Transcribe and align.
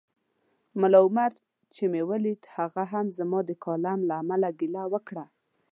ملا 0.79 0.99
عمر 1.05 1.31
چي 1.73 1.83
مې 1.91 2.01
ولید 2.11 2.41
هغه 2.55 2.83
هم 2.91 3.05
زما 3.17 3.39
د 3.45 3.51
کالم 3.65 3.99
له 4.09 4.13
امله 4.21 4.49
ګیله 4.59 4.83
وکړه 4.93 5.25